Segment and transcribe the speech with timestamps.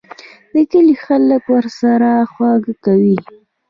[0.53, 3.17] د کلي خلک ورسره خواږه کوي.